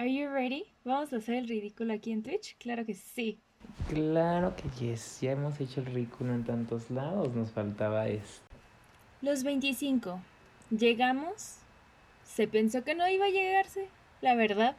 [0.00, 0.64] Are you ready?
[0.82, 2.56] ¿Vamos a hacer el ridículo aquí en Twitch?
[2.56, 3.38] Claro que sí.
[3.90, 8.40] Claro que yes, ya hemos hecho el ridículo en tantos lados, nos faltaba esto.
[9.20, 10.18] Los 25.
[10.70, 11.56] ¿Llegamos?
[12.24, 13.88] Se pensó que no iba a llegarse,
[14.22, 14.74] la verdad.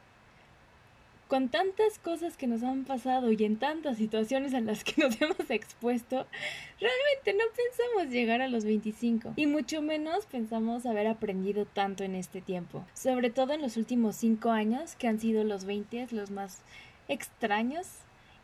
[1.32, 5.18] Con tantas cosas que nos han pasado y en tantas situaciones en las que nos
[5.18, 6.26] hemos expuesto,
[6.78, 12.16] realmente no pensamos llegar a los 25 y mucho menos pensamos haber aprendido tanto en
[12.16, 16.30] este tiempo, sobre todo en los últimos 5 años que han sido los 20 los
[16.30, 16.58] más
[17.08, 17.86] extraños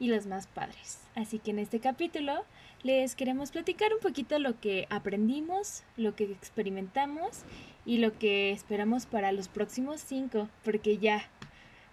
[0.00, 0.98] y los más padres.
[1.14, 2.46] Así que en este capítulo
[2.84, 7.42] les queremos platicar un poquito lo que aprendimos, lo que experimentamos
[7.84, 11.28] y lo que esperamos para los próximos 5, porque ya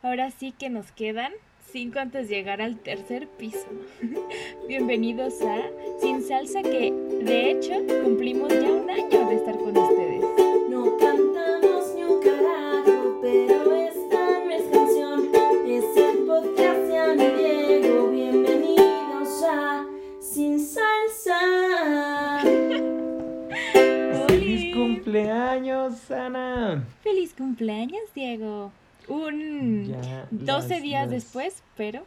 [0.06, 1.34] Ahora sí que nos quedan
[1.72, 3.66] cinco antes de llegar al tercer piso.
[4.68, 5.64] Bienvenidos a
[6.00, 7.74] Sin Salsa que de hecho
[8.04, 10.22] cumplimos ya un año de estar con ustedes.
[10.70, 15.32] No cantamos ni un carajo, pero esta no es canción,
[15.66, 18.12] es el podcast de Ana y Diego.
[18.12, 19.88] Bienvenidos a
[20.22, 22.44] Sin Salsa.
[24.28, 26.86] ¡Feliz cumpleaños, Ana!
[27.02, 28.72] ¡Feliz cumpleaños, Diego!
[29.08, 32.06] Un Ya 12 las- días las- después, pero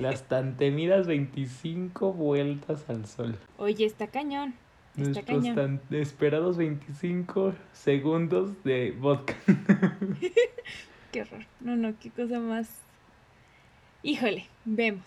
[0.00, 3.38] Las tan temidas 25 vueltas al sol.
[3.58, 4.54] oye, está cañón.
[4.96, 5.54] Está Nuestros cañón.
[5.88, 9.34] tan esperados 25 segundos de vodka.
[11.12, 11.44] Qué horror.
[11.60, 12.68] No, no, qué cosa más.
[14.02, 15.04] Híjole, vemos.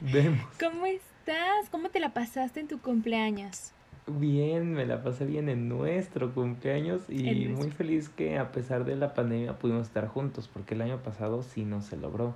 [0.00, 0.40] Vemos.
[0.60, 1.68] ¿Cómo estás?
[1.70, 3.72] ¿Cómo te la pasaste en tu cumpleaños?
[4.06, 8.94] Bien, me la pasé bien en nuestro cumpleaños y muy feliz que a pesar de
[8.96, 12.34] la pandemia pudimos estar juntos porque el año pasado sí no se logró.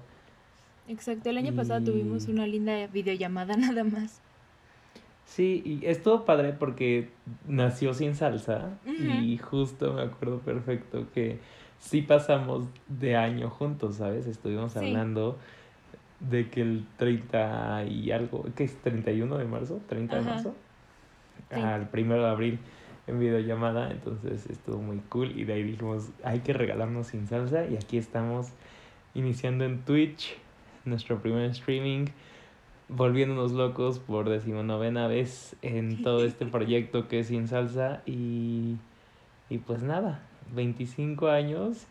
[0.86, 4.22] Exacto, el año pasado tuvimos una linda videollamada nada más.
[5.24, 7.10] Sí, y estuvo padre porque
[7.46, 11.40] nació sin salsa y justo me acuerdo perfecto que
[11.78, 14.26] sí pasamos de año juntos, ¿sabes?
[14.26, 14.76] Estuvimos Sí.
[14.76, 15.38] hablando
[16.20, 18.82] de que el 30 y algo, ¿qué es?
[18.82, 19.82] ¿31 de marzo?
[19.88, 20.54] ¿30 de marzo?
[21.50, 21.60] Sí.
[21.60, 22.58] Al primero de abril
[23.06, 27.66] en videollamada, entonces estuvo muy cool y de ahí dijimos, hay que regalarnos sin salsa
[27.66, 28.48] y aquí estamos
[29.14, 30.36] iniciando en Twitch
[30.84, 32.06] nuestro primer streaming,
[32.88, 38.76] volviéndonos locos por decimonovena vez en todo este proyecto que es sin salsa y,
[39.48, 40.22] y pues nada,
[40.54, 41.86] 25 años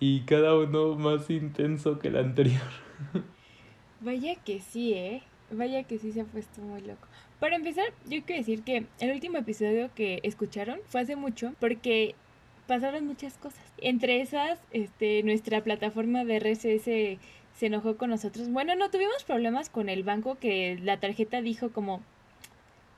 [0.00, 2.62] y cada uno más intenso que el anterior.
[4.00, 5.22] Vaya que sí, ¿eh?
[5.50, 7.06] Vaya que sí se ha puesto muy loco.
[7.40, 12.14] Para empezar, yo quiero decir que el último episodio que escucharon fue hace mucho porque
[12.66, 13.60] pasaron muchas cosas.
[13.78, 18.50] Entre esas, este, nuestra plataforma de RSS se enojó con nosotros.
[18.50, 22.02] Bueno, no tuvimos problemas con el banco que la tarjeta dijo como,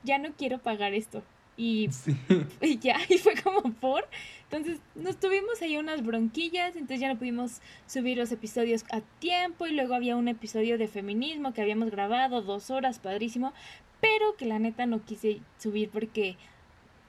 [0.05, 1.23] ya no quiero pagar esto.
[1.57, 2.17] Y Sí.
[2.63, 4.09] y ya, y fue como por.
[4.45, 9.67] Entonces nos tuvimos ahí unas bronquillas, entonces ya no pudimos subir los episodios a tiempo
[9.67, 13.53] y luego había un episodio de feminismo que habíamos grabado dos horas, padrísimo,
[14.01, 16.37] pero que la neta no quise subir porque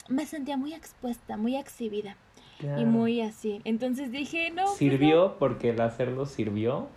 [0.07, 2.15] me sentía muy expuesta, muy exhibida
[2.61, 3.61] y muy así.
[3.63, 4.63] Entonces dije, no.
[4.63, 4.75] pues no.
[4.77, 6.87] Sirvió porque el hacerlo sirvió,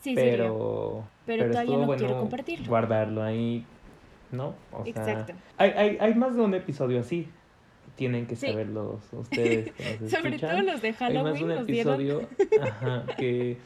[0.00, 0.24] Sí, sirvió.
[0.24, 2.66] pero, Pero todavía no bueno quiero compartirlo.
[2.68, 3.64] Guardarlo ahí,
[4.32, 4.54] ¿no?
[4.72, 5.32] O sea, Exacto.
[5.56, 7.28] hay, hay, hay más de un episodio así.
[7.96, 8.46] Tienen que Sí.
[8.46, 10.50] saberlos ustedes que Sobre escuchan.
[10.50, 11.94] todo los de Hay más Halloween de un nos dieron.
[12.00, 12.28] episodio
[12.62, 13.56] ajá, que,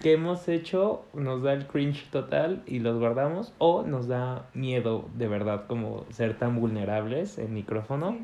[0.00, 5.08] que hemos hecho, nos da el cringe total y los guardamos, o nos da miedo
[5.14, 8.16] de verdad como ser tan vulnerables en micrófono.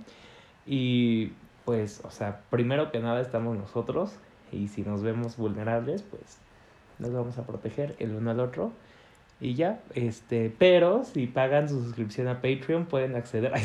[0.67, 1.33] Y
[1.65, 4.13] pues, o sea, primero que nada estamos nosotros
[4.53, 6.39] y si nos vemos vulnerables, pues
[6.99, 8.73] nos vamos a proteger el uno al otro.
[9.41, 13.59] Y ya, este, pero si pagan su suscripción a Patreon pueden acceder a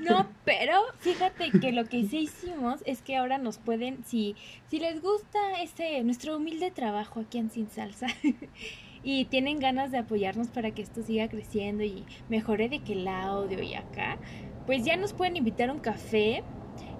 [0.00, 0.59] No, pero
[1.00, 4.36] fíjate que lo que sí hicimos es que ahora nos pueden, si,
[4.68, 8.06] si les gusta este nuestro humilde trabajo aquí en Sin Salsa
[9.02, 13.08] y tienen ganas de apoyarnos para que esto siga creciendo y mejore de que el
[13.08, 14.18] audio y acá,
[14.66, 16.44] pues ya nos pueden invitar a un café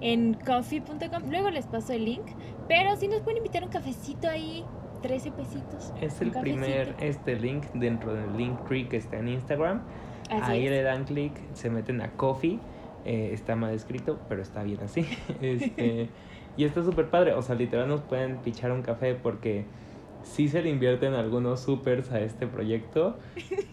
[0.00, 1.30] en coffee.com.
[1.30, 2.26] Luego les paso el link,
[2.68, 4.64] pero si nos pueden invitar a un cafecito ahí,
[5.02, 5.92] 13 pesitos.
[6.00, 9.82] Es el primer este link dentro del link tree que está en Instagram.
[10.30, 10.70] Así Ahí es.
[10.70, 12.58] le dan clic, se meten a Coffee.
[13.04, 15.06] Eh, está mal escrito, pero está bien así.
[15.40, 16.08] Este,
[16.56, 17.34] y está súper padre.
[17.34, 19.64] O sea, literal nos pueden pichar un café porque
[20.22, 23.18] sí se le invierten algunos supers a este proyecto.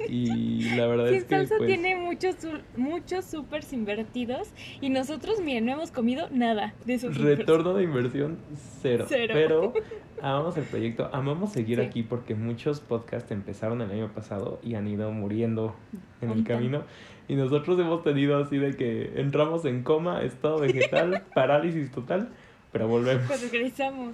[0.07, 2.35] Y la verdad Sin es que Salsa pues, tiene muchos
[2.75, 4.49] muchos supers invertidos
[4.81, 7.39] y nosotros, miren, no hemos comido nada de esos supers.
[7.39, 8.37] retorno de inversión
[8.81, 9.05] cero.
[9.07, 9.33] Cero.
[9.35, 9.73] Pero
[10.21, 11.85] amamos el proyecto, amamos seguir Sí.
[11.85, 15.75] aquí porque muchos podcasts empezaron el año pasado y han ido muriendo
[16.21, 16.83] en el camino.
[17.27, 22.29] Y nosotros hemos tenido así de que entramos en coma, estado vegetal, parálisis total,
[22.71, 23.27] pero volvemos.
[23.27, 24.13] Pues regresamos.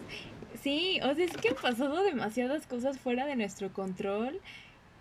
[0.62, 4.39] Sí, o sea, es que han pasado demasiadas cosas fuera de nuestro control,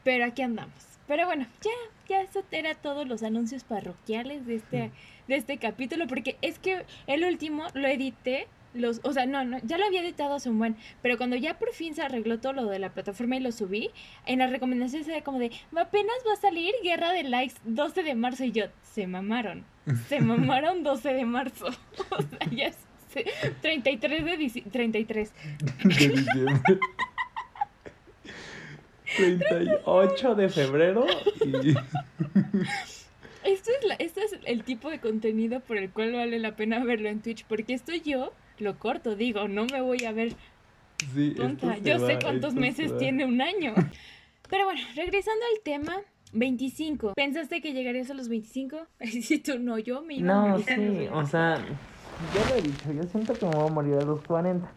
[0.04, 0.74] pero aquí andamos.
[1.06, 1.70] Pero bueno, ya,
[2.08, 4.90] ya eso era todos los anuncios parroquiales de este,
[5.28, 9.58] de este capítulo, porque es que el último lo edité, los, o sea, no, no,
[9.62, 12.52] ya lo había editado hace un buen, pero cuando ya por fin se arregló todo
[12.52, 13.90] lo de la plataforma y lo subí,
[14.26, 18.14] en las recomendaciones era como de, apenas va a salir Guerra de Likes 12 de
[18.14, 19.64] marzo, y yo, se mamaron,
[20.08, 21.66] se mamaron 12 de marzo,
[22.10, 22.78] o sea, ya es
[23.60, 25.32] 33 de dici- 33.
[25.84, 26.78] De diciembre.
[29.16, 31.06] 38 de febrero
[31.44, 31.74] y
[33.44, 36.82] Esto es, la, este es el tipo de contenido por el cual vale la pena
[36.84, 40.34] verlo en Twitch, porque esto yo lo corto, digo, no me voy a ver
[41.14, 41.78] sí, tonta.
[41.78, 43.74] Yo sé cuántos meses tiene un año.
[44.50, 45.96] Pero bueno, regresando al tema,
[46.32, 47.14] 25.
[47.14, 48.86] ¿Pensaste que llegarías a los 25?
[49.22, 51.18] Si tú no, yo me iba a No, morir a sí, 25.
[51.18, 54.20] o sea, yo lo he dicho, yo siento que me voy a morir a los
[54.22, 54.70] 40.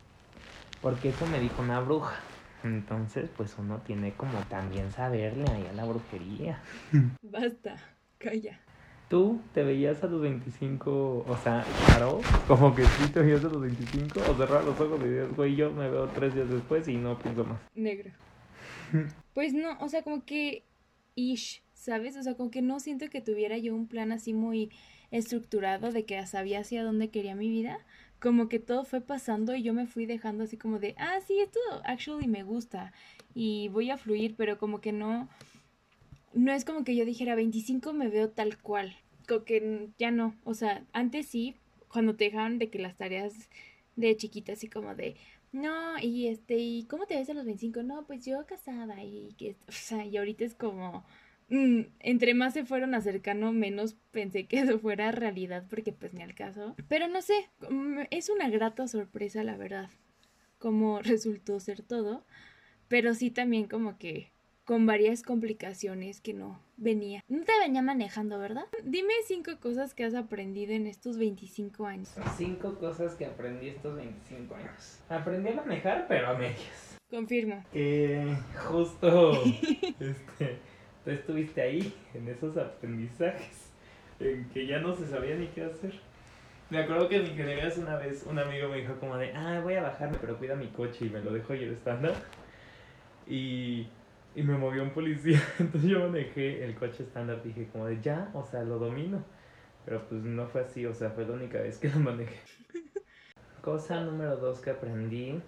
[0.81, 2.15] Porque eso me dijo una bruja.
[2.63, 6.59] Entonces, pues uno tiene como también saberle ahí a la brujería.
[7.21, 7.75] Basta,
[8.17, 8.59] calla.
[9.09, 13.49] ¿Tú te veías a los 25, o sea, claro, como que sí te veías a
[13.49, 16.87] los 25, o cerrar los ojos y dices, güey, yo me veo tres días después
[16.87, 17.59] y no pienso más?
[17.75, 18.11] Negro.
[19.35, 20.63] Pues no, o sea, como que
[21.15, 22.15] ish, ¿sabes?
[22.15, 24.71] O sea, como que no siento que tuviera yo un plan así muy
[25.11, 27.79] estructurado de que sabía hacia dónde quería mi vida.
[28.21, 31.39] Como que todo fue pasando y yo me fui dejando así como de, ah, sí,
[31.39, 32.93] esto actually me gusta
[33.33, 35.27] y voy a fluir, pero como que no,
[36.35, 38.95] no es como que yo dijera 25 me veo tal cual.
[39.27, 41.55] Como que ya no, o sea, antes sí,
[41.87, 43.49] cuando te dejaban de que las tareas
[43.95, 45.15] de chiquita así como de,
[45.51, 47.81] no, y este, ¿y cómo te ves a los 25?
[47.83, 51.05] No, pues yo casada y que, o sea, y ahorita es como,
[51.49, 56.21] mm, entre más se fueron acercando, menos pensé que eso fuera realidad, porque pues ni
[56.21, 56.75] al caso.
[56.89, 59.89] Pero no sé, mm, es una grata sorpresa, la verdad,
[60.59, 62.25] como resultó ser todo,
[62.89, 64.34] pero sí también como que
[64.65, 67.23] con varias complicaciones que no venía.
[67.29, 68.65] No te venía manejando, ¿verdad?
[68.83, 72.13] Dime cinco cosas que has aprendido en estos 25 años.
[72.35, 74.99] Cinco cosas que aprendí estos 25 años.
[75.07, 76.97] Aprendí a manejar, pero a medias.
[77.09, 77.63] Confirmo.
[77.71, 78.35] Que
[78.67, 79.43] justo,
[79.99, 80.57] este,
[81.03, 83.71] tú estuviste ahí, en esos aprendizajes,
[84.19, 85.93] en que ya no se sabía ni qué hacer.
[86.71, 89.75] Me acuerdo que en ingenierías una vez un amigo me dijo como de, ah, voy
[89.75, 92.15] a bajarme, pero cuida mi coche y me lo dejo ir estándar.
[93.27, 93.87] Y,
[94.35, 98.29] y me movió un policía, entonces yo manejé el coche estándar, dije como de, ya,
[98.33, 99.23] o sea, lo domino.
[99.85, 102.39] Pero pues no fue así, o sea, fue la única vez que lo manejé.
[103.61, 105.41] Cosa número dos que aprendí.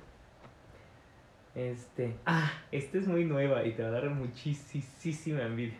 [1.55, 2.15] Este.
[2.25, 5.77] Ah, esta es muy nueva y te va a dar muchísima envidia.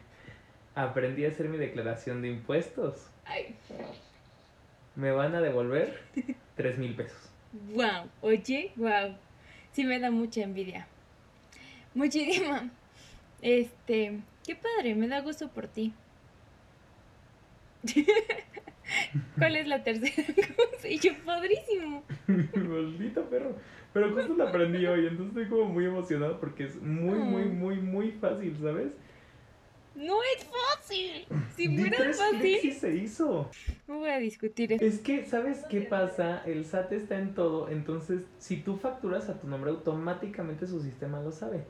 [0.76, 3.10] Aprendí a hacer mi declaración de impuestos.
[3.26, 3.56] Ay,
[4.96, 6.02] Me van a devolver
[6.56, 7.32] tres mil pesos.
[7.52, 9.16] wow, oye, wow.
[9.72, 10.88] Sí me da mucha envidia.
[11.94, 12.70] Muchísima.
[13.42, 15.94] Este, qué padre, me da gusto por ti.
[19.38, 20.88] ¿Cuál es la tercera cosa?
[20.88, 22.04] Y yo, padrísimo.
[22.28, 23.56] Maldito perro.
[23.94, 27.60] Pero justo la aprendí hoy, entonces estoy como muy emocionado porque es muy, muy, Mm.
[27.60, 28.92] muy, muy fácil, ¿sabes?
[29.96, 31.26] No es fácil.
[31.56, 33.50] Si fuera fácil, se hizo.
[33.88, 34.86] no voy a discutir eso.
[34.86, 36.44] Es que, ¿sabes qué pasa?
[36.46, 41.20] El SAT está en todo, entonces si tú facturas a tu nombre, automáticamente su sistema
[41.22, 41.64] lo sabe.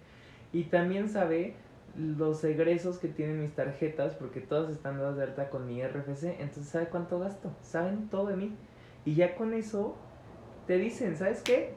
[0.54, 1.56] Y también sabe
[1.98, 6.40] los egresos que tienen mis tarjetas, porque todas están dadas de alta con mi RFC,
[6.40, 8.56] entonces sabe cuánto gasto, saben todo de mí.
[9.04, 9.96] Y ya con eso
[10.68, 11.74] te dicen, ¿sabes qué?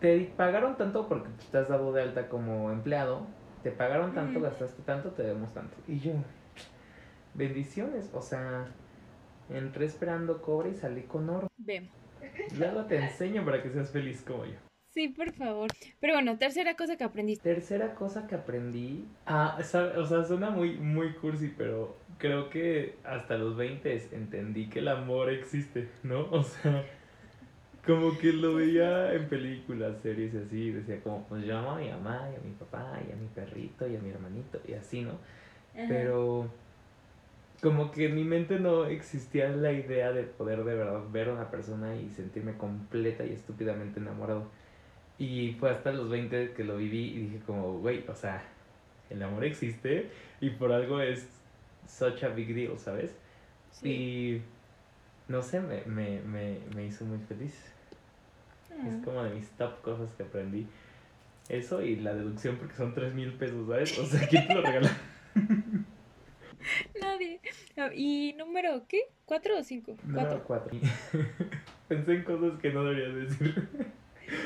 [0.00, 3.26] Te pagaron tanto porque tú estás dado de alta como empleado,
[3.62, 5.76] te pagaron tanto, gastaste tanto, te debemos tanto.
[5.86, 6.12] Y yo,
[7.34, 8.66] bendiciones, o sea,
[9.50, 11.48] entré esperando cobre y salí con oro.
[11.58, 11.90] Ve.
[12.58, 14.69] Luego te enseño para que seas feliz como yo.
[14.92, 15.68] Sí, por favor.
[16.00, 17.48] Pero bueno, tercera cosa que aprendiste.
[17.48, 19.04] Tercera cosa que aprendí.
[19.26, 24.80] Ah, o sea, suena muy, muy cursi, pero creo que hasta los 20 entendí que
[24.80, 26.26] el amor existe, ¿no?
[26.32, 26.84] O sea,
[27.86, 31.72] como que lo veía en películas, series y así, y decía como, pues yo amo
[31.72, 34.60] a mi mamá y a mi papá y a mi perrito y a mi hermanito
[34.66, 35.20] y así, ¿no?
[35.86, 36.52] Pero
[37.60, 41.34] como que en mi mente no existía la idea de poder de verdad ver a
[41.34, 44.50] una persona y sentirme completa y estúpidamente enamorado.
[45.20, 48.42] Y fue hasta los 20 que lo viví y dije como, güey, o sea,
[49.10, 50.10] el amor existe
[50.40, 51.28] y por algo es
[51.86, 53.14] such a big deal, ¿sabes?
[53.70, 53.88] Sí.
[53.88, 54.42] Y
[55.28, 57.54] no sé, me, me, me, me hizo muy feliz.
[58.72, 58.88] Ah.
[58.88, 60.66] Es como de mis top cosas que aprendí.
[61.48, 63.98] Eso y la deducción porque son 3 mil pesos, ¿sabes?
[63.98, 64.90] O sea, ¿quién te lo regala?
[67.00, 67.40] Nadie.
[67.76, 69.02] Ah, ¿Y número qué?
[69.24, 69.96] ¿Cuatro o cinco?
[70.02, 70.78] Número Cuatro.
[70.78, 70.80] 4.
[71.88, 73.68] Pensé en cosas que no debería decir.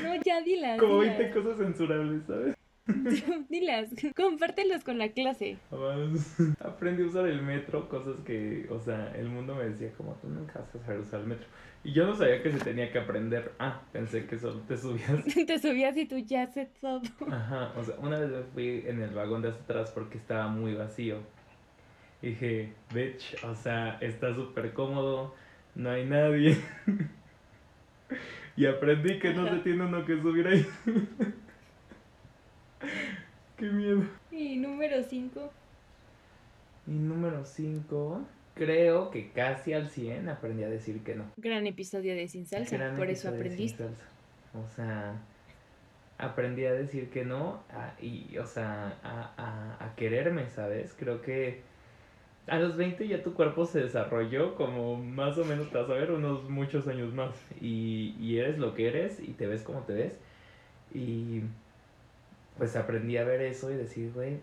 [0.03, 0.79] No, ya dilas.
[0.79, 1.17] Como dilas.
[1.17, 2.55] 20 cosas censurables, ¿sabes?
[3.49, 3.89] dilas.
[4.15, 5.57] Compártelos con la clase.
[5.71, 10.13] Además, aprendí a usar el metro, cosas que, o sea, el mundo me decía como
[10.15, 11.47] tú nunca vas a saber usar el metro.
[11.83, 13.53] Y yo no sabía que se tenía que aprender.
[13.59, 15.23] Ah, pensé que solo te subías.
[15.47, 17.01] Te subías y tú ya sé todo.
[17.31, 20.47] Ajá, o sea, una vez me fui en el vagón de hasta atrás porque estaba
[20.47, 21.19] muy vacío.
[22.21, 25.35] Y dije, bitch, o sea, está súper cómodo,
[25.75, 26.57] no hay nadie.
[28.57, 30.65] Y aprendí que no se tiene uno que subir ahí.
[33.57, 34.03] Qué miedo.
[34.31, 35.51] Y número 5.
[36.87, 38.21] Y número 5,
[38.53, 41.25] creo que casi al 100 aprendí a decir que no.
[41.37, 42.77] Gran episodio de Sin Salsa.
[42.77, 43.83] Gran por eso de aprendiste.
[43.83, 44.05] Sin Salsa.
[44.53, 45.15] O sea,
[46.17, 50.93] aprendí a decir que no a- y, o sea, a, a, a quererme, ¿sabes?
[50.97, 51.61] Creo que
[52.47, 55.93] a los 20 ya tu cuerpo se desarrolló como más o menos, te vas a
[55.93, 57.31] ver, unos muchos años más.
[57.61, 60.13] Y, y eres lo que eres y te ves como te ves.
[60.93, 61.41] Y
[62.57, 64.37] pues aprendí a ver eso y decir, güey,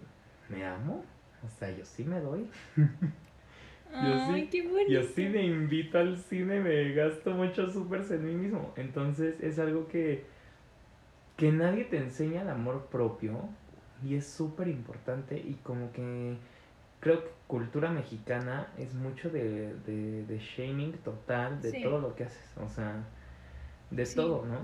[0.48, 1.04] ¿me amo?
[1.46, 2.46] O sea, yo sí me doy.
[3.94, 4.90] Ay, sí- qué bonito.
[4.90, 8.72] Yo sí me invito al cine, me gasto muchos supers en mí mismo.
[8.76, 10.24] Entonces es algo que,
[11.36, 13.38] que nadie te enseña el amor propio
[14.04, 16.36] y es súper importante y como que
[17.02, 21.82] creo que cultura mexicana es mucho de, de, de shaming total de Sí.
[21.82, 22.56] todo lo que haces.
[22.56, 22.94] O sea,
[23.90, 24.16] de Sí.
[24.16, 24.58] todo, ¿no?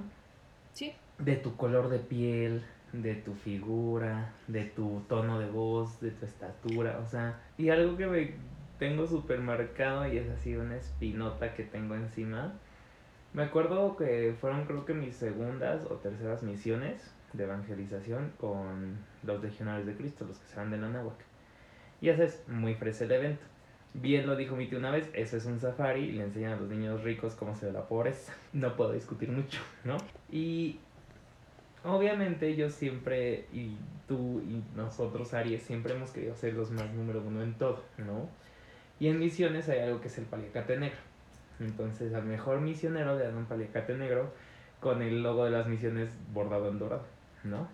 [0.72, 0.94] Sí.
[1.18, 6.24] de tu color de piel, de tu figura, de tu tono de voz, de tu
[6.24, 8.34] estatura, o sea, y algo que me
[8.78, 12.52] tengo súper marcado y es así una espinota que tengo encima.
[13.32, 19.42] Me acuerdo que fueron creo que mis segundas o terceras misiones de evangelización con los
[19.42, 21.27] legionarios de Cristo, los que se van de la náhuac.
[22.00, 23.42] Y ese es muy fresa el evento.
[23.94, 26.56] Bien lo dijo mi tío una vez, eso es un safari y le enseñan a
[26.56, 28.32] los niños ricos cómo se ve la pobreza.
[28.52, 29.96] No puedo discutir mucho, ¿no?
[30.30, 30.78] Y
[31.84, 33.76] obviamente yo siempre, y
[34.06, 38.28] tú y nosotros, Aries, siempre hemos querido ser los más número uno en todo, ¿no?
[39.00, 40.98] Y en misiones hay algo que es el paliacate negro.
[41.60, 44.32] Entonces al mejor misionero le dan un paliacate negro
[44.80, 47.04] con el logo de las misiones bordado en dorado,
[47.44, 47.68] ¿no?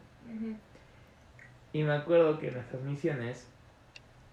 [1.72, 3.46] Y me acuerdo que en nuestras misiones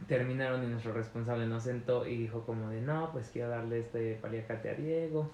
[0.08, 4.17] terminaron y nuestro responsable nos sentó y dijo como de, no, pues quiero darle este
[4.22, 5.31] paliacate a Diego.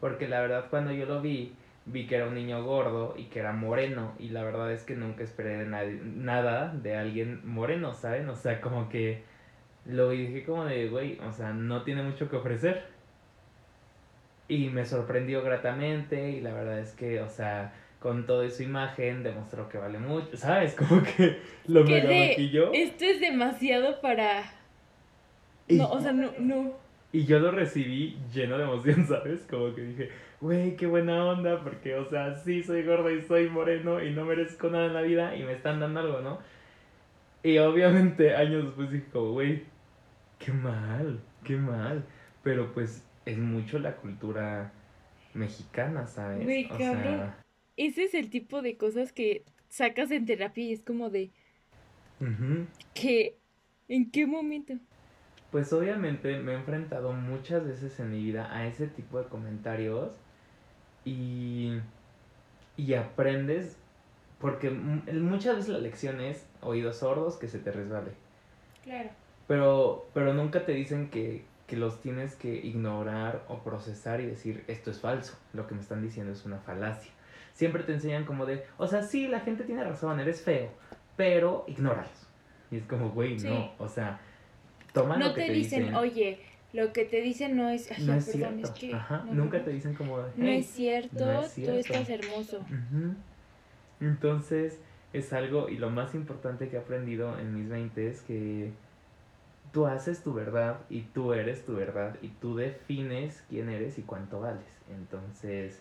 [0.00, 1.54] Porque la verdad cuando yo lo vi,
[1.86, 4.12] vi que era un niño gordo y que era moreno.
[4.18, 8.28] Y la verdad es que nunca esperé de nada de alguien moreno, ¿saben?
[8.28, 9.22] O sea, como que
[9.86, 12.84] lo vi dije como de, güey, o sea, no tiene mucho que ofrecer.
[14.48, 19.22] Y me sorprendió gratamente y la verdad es que, o sea, con toda su imagen
[19.22, 20.74] demostró que vale mucho, ¿sabes?
[20.76, 22.72] Como que lo Que mega maquilló.
[22.72, 24.44] Esto es demasiado para.
[25.68, 26.78] Y, No, o sea, no, no.
[27.12, 29.46] y yo lo recibí lleno de emoción, ¿sabes?
[29.48, 30.10] Como que dije,
[30.40, 34.24] güey, qué buena onda, porque, o sea, sí soy gordo y soy moreno y no
[34.24, 36.40] merezco nada en la vida y me están dando algo, ¿no?
[37.42, 39.64] Y obviamente años después dije como, güey,
[40.38, 42.04] qué mal, qué mal.
[42.42, 44.72] Pero pues es mucho la cultura
[45.34, 46.54] mexicana, ¿sabes?
[46.68, 47.45] O sea,
[47.76, 51.32] Ese es el tipo de cosas que sacas en terapia y es como de.
[52.20, 52.66] ujú.
[52.94, 53.38] ¿Qué?
[53.88, 54.74] ¿En qué momento?
[55.50, 60.12] Pues obviamente me he enfrentado muchas veces en mi vida a ese tipo de comentarios
[61.04, 61.72] y,
[62.76, 63.76] y aprendes,
[64.40, 68.12] porque mu- muchas veces la lección es oídos sordos que se te resbale,
[68.82, 69.10] Claro.
[69.46, 74.64] pero, pero nunca te dicen que, que los tienes que ignorar o procesar y decir
[74.66, 77.10] esto es falso, lo que me están diciendo es una falacia.
[77.56, 80.68] Siempre te enseñan como de, o sea, sí, la gente tiene razón, eres feo,
[81.16, 82.28] pero ignóralos.
[82.70, 83.48] Y es como, güey, Sí.
[83.48, 84.20] no, o sea,
[84.92, 86.38] toma No lo que te te dicen, oye,
[86.74, 87.90] lo que te dicen no es.
[87.90, 88.66] Ay, no es perdón, cierto.
[88.74, 88.94] es que.
[88.94, 91.78] Ajá, no, nunca no, te dicen como No es cierto, no es tú cierto.
[91.78, 92.60] estás hermoso.
[94.00, 94.78] Entonces,
[95.14, 98.70] es algo, y lo más importante que he aprendido en mis 20 es que
[99.72, 104.02] tú haces tu verdad y tú eres tu verdad y tú defines quién eres y
[104.02, 104.66] cuánto vales.
[104.90, 105.80] Entonces,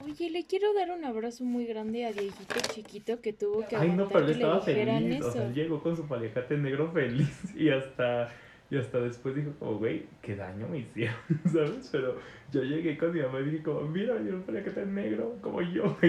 [0.00, 3.90] Oye, le quiero dar un abrazo muy grande a Dieguito chiquito que tuvo que ay
[3.90, 5.28] no, pero él estaba feliz, eso.
[5.28, 8.30] o sea, llegó con su paliacate negro feliz y hasta,
[8.70, 11.16] y hasta después dijo como, güey, qué daño me hicieron,
[11.52, 11.88] ¿sabes?
[11.92, 12.18] Pero
[12.52, 15.96] yo llegué con mi mamá y dije como, mira, dieron un paliacate negro, como yo.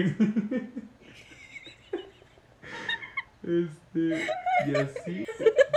[3.46, 4.26] Este,
[4.66, 5.24] y así.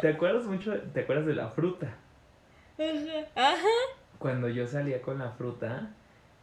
[0.01, 0.75] ¿Te acuerdas mucho?
[0.92, 1.98] ¿Te acuerdas de la fruta?
[2.80, 3.28] Ajá.
[3.36, 3.68] Ajá.
[4.18, 5.92] Cuando yo salía con la fruta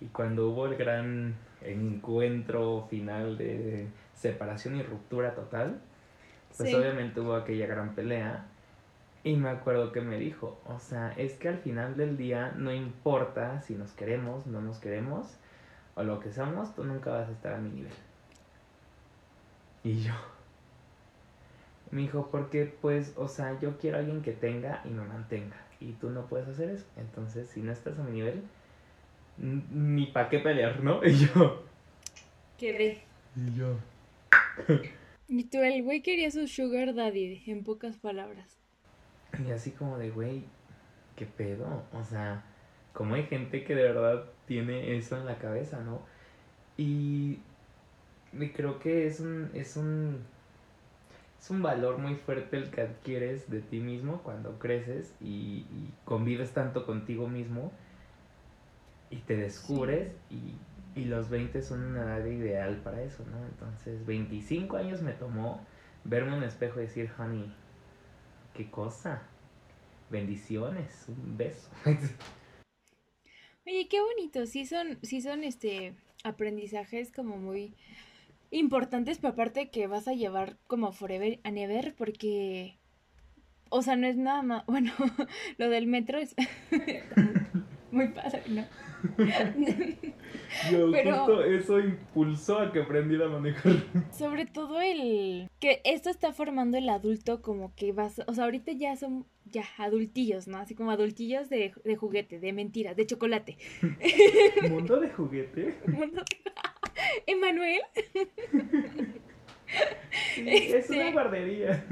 [0.00, 5.80] y cuando hubo el gran encuentro final de separación y ruptura total,
[6.56, 6.74] pues Sí.
[6.74, 8.46] obviamente hubo aquella gran pelea.
[9.24, 12.72] Y me acuerdo que me dijo, o sea, es que al final del día no
[12.72, 15.36] importa si nos queremos, no nos queremos.
[15.98, 17.92] o lo que somos, tú nunca vas a estar a mi nivel.
[19.82, 20.12] Y yo.
[21.90, 25.56] Me dijo, porque pues, o sea, yo quiero a alguien que tenga y me mantenga.
[25.80, 26.84] Y tú no puedes hacer eso.
[26.96, 28.42] Entonces, si no estás a mi nivel,
[29.38, 31.00] ni para qué pelear, ¿no?
[31.05, 31.62] Y yo.
[32.59, 33.02] Quedé.
[33.37, 33.76] Y yo.
[35.28, 38.59] Y tú, el güey quería su sugar daddy, en pocas palabras.
[39.45, 40.45] Y así como de, güey,
[41.16, 41.85] ¿qué pedo?
[41.93, 42.45] O sea,
[42.93, 46.00] como hay gente que de verdad tiene eso en la cabeza, ¿no?
[46.76, 47.40] Y,
[48.33, 50.23] y creo que es un, es un,
[51.40, 55.93] es un valor muy fuerte el que adquieres de ti mismo cuando creces y, y
[56.05, 57.73] convives tanto contigo mismo
[59.10, 63.44] y te descubres y, y los 20 son una edad ideal para eso, ¿no?
[63.46, 65.64] Entonces, 25 años me tomó
[66.04, 67.52] verme en un espejo y decir, honey,
[68.54, 69.22] qué cosa.
[70.08, 71.68] Bendiciones, un beso.
[73.66, 77.75] Oye, qué bonito, sí son, sí son este aprendizajes como muy
[78.50, 82.78] importantes, pero aparte que vas a llevar como forever and ever, porque,
[83.68, 84.92] o sea, no es nada más, bueno,
[85.58, 86.34] lo del metro es
[87.96, 88.64] muy, padre, ¿no?
[90.70, 93.72] Yo Pero- justo eso impulsó a que aprendiera a manejar.
[94.12, 98.72] Sobre todo el que esto está formando el adulto como que vas, o sea, ahorita
[98.72, 100.58] ya son ya adultillos, ¿no?
[100.58, 103.56] Así como adultillos de, de juguete, de mentira, de chocolate.
[104.70, 105.74] Mundo de juguete.
[107.26, 107.80] Emanuel,
[110.34, 111.84] Sí, es una Este- guardería.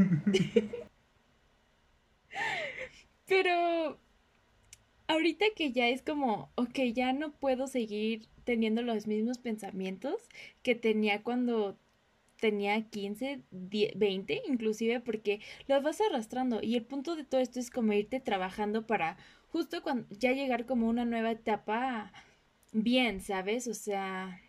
[3.26, 3.98] pero
[5.08, 10.16] ahorita que ya es como, ok, ya no puedo seguir teniendo los mismos pensamientos
[10.62, 11.78] que tenía cuando
[12.40, 16.60] tenía 15, 10, 20 inclusive, porque los vas arrastrando.
[16.62, 19.16] Y el punto de todo esto es como irte trabajando para
[19.48, 22.12] justo cuando ya llegar como una nueva etapa
[22.72, 23.68] bien, ¿sabes?
[23.68, 24.40] O sea,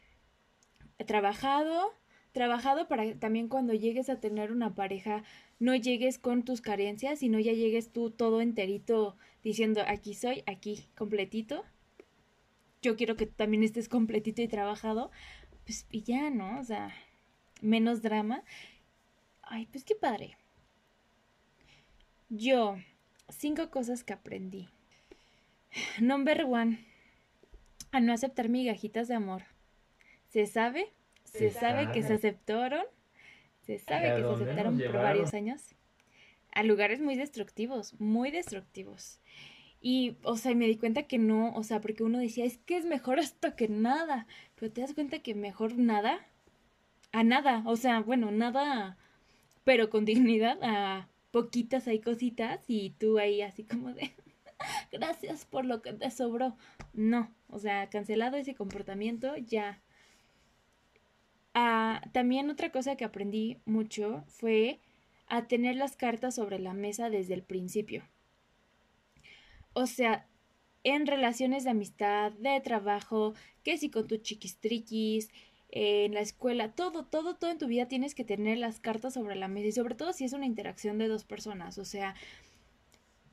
[1.05, 1.93] trabajado,
[2.31, 5.24] trabajado para también cuando llegues a tener una pareja
[5.59, 9.15] no llegues con tus carencias, sino ya llegues tú todo enterito
[9.46, 11.64] diciendo aquí soy, aquí completito.
[12.81, 15.12] Yo quiero que tú también estés completito y trabajado.
[15.66, 16.60] Pues y ya, ¿no?
[16.60, 16.92] O sea,
[17.62, 18.44] menos drama.
[19.44, 20.36] Ay, pues qué padre.
[22.29, 22.77] Yo,
[23.29, 24.68] cinco cosas que aprendí.
[26.01, 26.84] Number one,
[27.92, 29.44] a no aceptar migajitas de amor.
[30.29, 30.92] ¿Se sabe?
[31.24, 32.84] Se Se sabe que se aceptaron.
[33.62, 35.75] Se ¿Y sabe que se aceptaron por varios años.
[36.55, 39.22] A lugares muy destructivos, muy destructivos.
[39.81, 42.75] Y, o sea, me di cuenta que no, o sea, porque uno decía, es que
[42.75, 44.25] es mejor esto que nada.
[44.55, 46.25] Pero te das cuenta que mejor nada
[47.11, 47.61] a nada.
[47.65, 48.98] O sea, bueno, nada,
[49.63, 54.13] pero con dignidad, a poquitas hay cositas y tú ahí así como de,
[54.91, 56.55] gracias por lo que te sobró.
[56.94, 59.81] No, o sea, cancelado ese comportamiento, ya.
[61.53, 64.79] Ah, también otra cosa que aprendí mucho fue
[65.27, 68.03] a tener las cartas sobre la mesa desde el principio.
[69.74, 70.27] O sea,
[70.83, 73.33] en relaciones de amistad, de trabajo,
[73.64, 75.29] que si con tus chiquistriquis,
[75.70, 79.35] en la escuela, todo, todo, todo en tu vida tienes que tener las cartas sobre
[79.35, 82.16] la mesa y sobre todo si es una interacción de dos personas, o sea,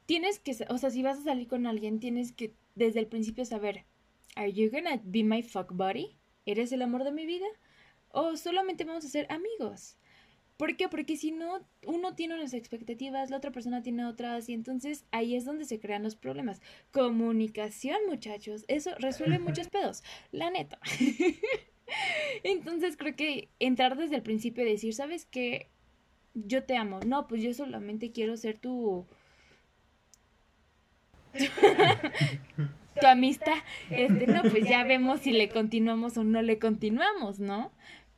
[0.07, 3.45] tienes que, o sea, si vas a salir con alguien, tienes que desde el principio
[3.45, 3.85] saber,
[4.35, 6.17] ¿Are you gonna be my fuck buddy?
[6.47, 7.47] ¿Eres el amor de mi vida?
[8.09, 9.97] ¿O solamente vamos a ser amigos?
[10.63, 10.89] ¿Por qué?
[10.89, 15.35] Porque si no, uno tiene unas expectativas, la otra persona tiene otras, y entonces ahí
[15.35, 16.63] es donde se crean los problemas.
[16.93, 20.79] Comunicación, muchachos, eso resuelve muchos pedos, la neta.
[22.45, 25.69] Entonces creo que entrar desde el principio y decir, ¿sabes qué?
[26.33, 27.01] Yo te amo.
[27.05, 29.05] No, pues yo solamente quiero ser tu...
[33.01, 33.57] tu amistad.
[33.91, 37.73] Este, no, pues ya vemos si le continuamos o no le continuamos, ¿no?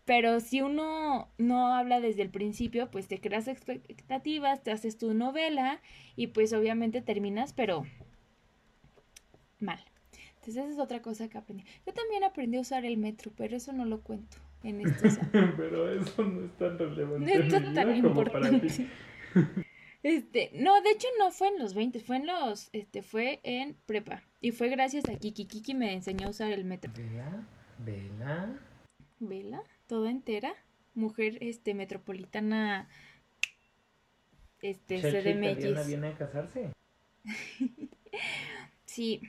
[0.05, 5.15] Pero si uno no habla desde el principio, pues te creas expectativas, te haces tu
[5.15, 5.81] novela
[6.15, 7.85] y pues obviamente terminas, pero
[9.61, 9.83] mal.
[10.35, 11.65] Entonces esa es otra cosa que aprendí.
[11.87, 15.55] Yo también aprendí a usar el metro, pero eso no lo cuento en estos años.
[15.57, 17.39] Pero eso no es tan relevante.
[17.39, 18.69] No es tan importante.
[20.05, 23.75] Este, no, de hecho no fue en los 20, fue en los, este, fue en
[23.87, 24.23] prepa.
[24.43, 25.47] Y fue gracias a Kiki.
[25.47, 26.93] Kiki me enseñó a usar el metro.
[26.95, 27.47] Vela,
[27.79, 28.61] vela.
[29.19, 30.55] Vela, toda entera.
[30.95, 32.89] Mujer, este, metropolitana,
[34.63, 35.87] este, CDMX.
[35.87, 36.71] viene a casarse.
[38.87, 39.23] Sí,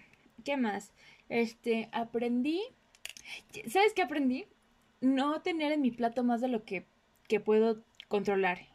[0.44, 0.94] ¿qué más?
[1.28, 2.62] Este, aprendí,
[3.68, 4.46] ¿sabes qué aprendí?
[5.02, 6.86] No tener en mi plato más de lo que,
[7.28, 8.68] que puedo controlar.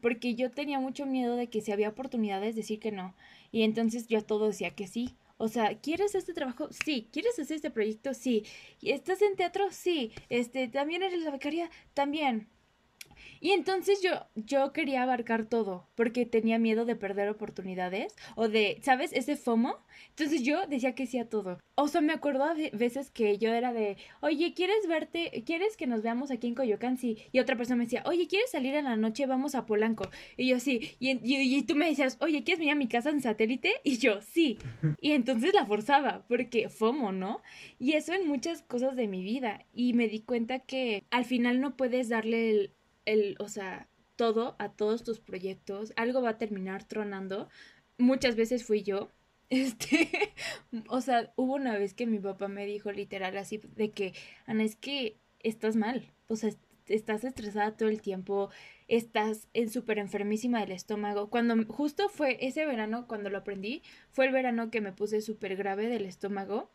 [0.00, 3.14] Porque yo tenía mucho miedo de que si había oportunidades decir que no.
[3.52, 5.14] Y entonces yo todo decía que sí.
[5.38, 6.68] O sea, ¿quieres este trabajo?
[6.70, 7.08] Sí.
[7.12, 8.14] ¿Quieres hacer este proyecto?
[8.14, 8.44] Sí.
[8.80, 9.66] ¿Y ¿Estás en teatro?
[9.70, 10.12] Sí.
[10.28, 11.70] Este, ¿también eres la becaria?
[11.94, 12.48] También.
[13.40, 18.80] Y entonces yo, yo quería abarcar todo, porque tenía miedo de perder oportunidades o de,
[18.82, 19.12] ¿sabes?
[19.12, 19.78] Ese FOMO.
[20.10, 21.58] Entonces yo decía que sí a todo.
[21.74, 25.42] O sea, me acuerdo de veces que yo era de, oye, ¿quieres verte?
[25.44, 26.96] ¿Quieres que nos veamos aquí en Coyoacán?
[26.96, 27.18] Sí.
[27.32, 29.26] Y otra persona me decía, oye, ¿quieres salir en la noche?
[29.26, 30.08] Vamos a Polanco.
[30.36, 30.96] Y yo sí.
[31.00, 33.72] Y, y, y tú me decías, oye, ¿quieres venir a mi casa en satélite?
[33.84, 34.58] Y yo sí.
[35.00, 37.42] Y entonces la forzaba, porque FOMO, ¿no?
[37.78, 39.64] Y eso en muchas cosas de mi vida.
[39.72, 42.70] Y me di cuenta que al final no puedes darle el
[43.06, 47.48] el, o sea, todo a todos tus proyectos, algo va a terminar tronando.
[47.98, 49.10] Muchas veces fui yo.
[49.48, 50.10] Este,
[50.88, 54.12] o sea, hubo una vez que mi papá me dijo literal así de que,
[54.44, 56.50] Ana, es que estás mal, o sea,
[56.88, 58.50] estás estresada todo el tiempo,
[58.88, 61.30] estás en súper enfermísima del estómago.
[61.30, 65.56] Cuando justo fue ese verano, cuando lo aprendí, fue el verano que me puse súper
[65.56, 66.70] grave del estómago,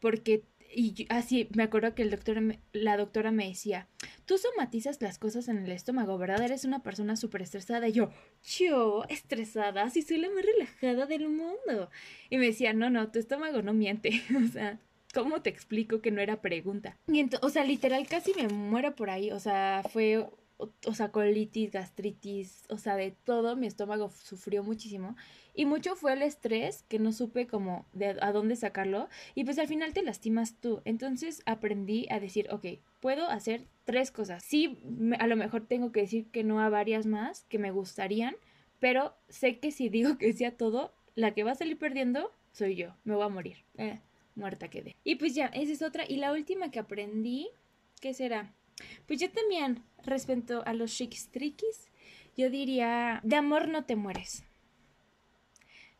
[0.00, 0.44] porque
[0.78, 2.36] y así me acuerdo que el doctor,
[2.74, 3.88] la doctora me decía,
[4.26, 6.42] tú somatizas las cosas en el estómago, ¿verdad?
[6.42, 7.88] Eres una persona súper estresada.
[7.88, 8.10] Y yo,
[8.44, 11.88] yo, estresada, si soy la más relajada del mundo.
[12.28, 14.22] Y me decía, no, no, tu estómago no miente.
[14.36, 14.78] o sea,
[15.14, 16.98] ¿cómo te explico que no era pregunta?
[17.10, 19.30] Y o sea, literal casi me muero por ahí.
[19.30, 25.16] O sea, fue o, sea, colitis, gastritis, o sea, de todo, mi estómago sufrió muchísimo.
[25.54, 29.08] Y mucho fue el estrés, que no supe como de a dónde sacarlo.
[29.34, 30.82] Y pues al final te lastimas tú.
[30.84, 32.66] Entonces aprendí a decir, ok,
[33.00, 34.42] puedo hacer tres cosas.
[34.44, 34.78] Sí,
[35.18, 38.36] a lo mejor tengo que decir que no a varias más que me gustarían,
[38.80, 42.30] pero sé que si digo que sí a todo, la que va a salir perdiendo
[42.52, 42.94] soy yo.
[43.04, 43.58] Me voy a morir.
[43.76, 44.00] Eh,
[44.34, 44.96] muerta quedé.
[45.04, 46.04] Y pues ya, esa es otra.
[46.08, 47.48] Y la última que aprendí,
[48.00, 48.54] ¿qué será?
[49.06, 50.96] Pues yo también, respecto a los
[51.30, 51.90] triquis,
[52.36, 54.44] yo diría, de amor no te mueres.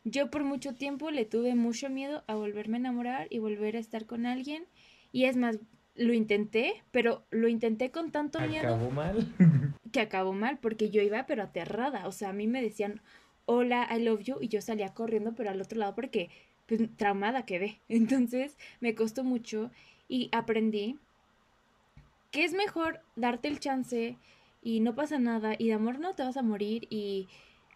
[0.03, 3.79] Yo por mucho tiempo le tuve mucho miedo a volverme a enamorar y volver a
[3.79, 4.65] estar con alguien.
[5.11, 5.59] Y es más,
[5.95, 8.75] lo intenté, pero lo intenté con tanto miedo.
[8.75, 9.35] Acabó mal.
[9.91, 12.07] Que acabó mal, porque yo iba pero aterrada.
[12.07, 13.01] O sea, a mí me decían,
[13.45, 16.29] hola, I love you, y yo salía corriendo, pero al otro lado porque
[16.67, 17.79] pues, traumada quedé.
[17.89, 19.71] Entonces me costó mucho
[20.07, 20.99] y aprendí
[22.37, 24.15] que es mejor darte el chance
[24.61, 27.27] y no pasa nada y de amor no te vas a morir y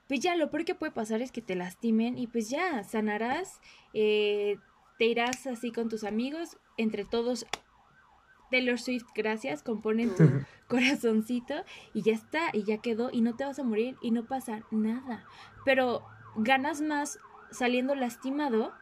[0.07, 3.59] pues ya lo peor que puede pasar es que te lastimen y pues ya sanarás,
[3.95, 4.59] eh,
[4.99, 7.47] te irás así con tus amigos, entre todos
[8.51, 10.29] Taylor Swift, gracias, componen tu
[10.67, 11.55] corazoncito
[11.95, 14.61] y ya está, y ya quedó, y no te vas a morir y no pasa
[14.69, 15.25] nada.
[15.65, 17.17] Pero ganas más
[17.49, 18.73] saliendo lastimado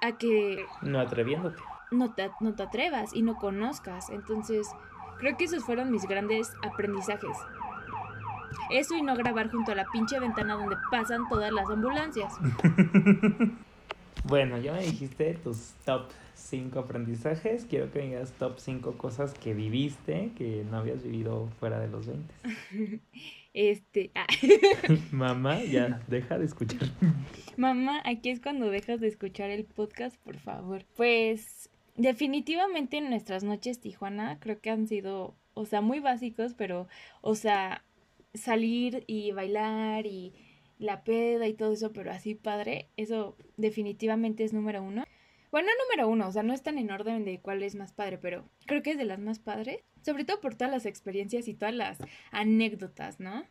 [0.00, 0.64] a que...
[0.80, 1.60] No atreviéndote
[1.94, 4.10] no te, no te atrevas y no conozcas.
[4.10, 4.68] Entonces,
[5.24, 7.34] creo que esos fueron mis grandes aprendizajes.
[8.70, 12.34] Eso y no grabar junto a la pinche ventana donde pasan todas las ambulancias.
[14.24, 17.64] bueno, ya me dijiste tus top 5 aprendizajes.
[17.64, 21.88] Quiero que me digas top 5 cosas que viviste que no habías vivido fuera de
[21.88, 22.34] los 20.
[23.54, 24.10] Este.
[24.16, 24.26] Ah.
[25.12, 26.88] Mamá, ya, deja de escuchar.
[27.56, 30.84] Mamá, aquí es cuando dejas de escuchar el podcast, por favor.
[30.96, 36.88] Pues definitivamente nuestras noches Tijuana creo que han sido, o sea, muy básicos, pero,
[37.20, 37.84] o sea,
[38.34, 40.32] salir y bailar y
[40.78, 45.04] la peda y todo eso, pero así padre, eso definitivamente es número uno.
[45.50, 48.44] Bueno, número uno, o sea, no están en orden de cuál es más padre, pero
[48.66, 51.74] creo que es de las más padres, sobre todo por todas las experiencias y todas
[51.74, 51.98] las
[52.32, 53.44] anécdotas, ¿no?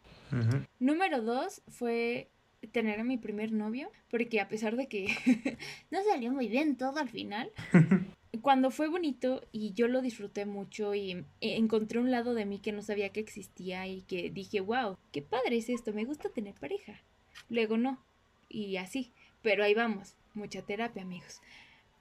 [0.79, 2.29] Número dos fue
[2.73, 5.07] tener a mi primer novio, porque a pesar de que
[5.91, 7.51] no salió muy bien todo al final,
[8.43, 12.73] cuando fue bonito y yo lo disfruté mucho y encontré un lado de mí que
[12.73, 16.53] no sabía que existía y que dije, wow, qué padre es esto, me gusta tener
[16.53, 17.01] pareja.
[17.49, 18.03] Luego no,
[18.49, 21.41] y así, pero ahí vamos, mucha terapia amigos.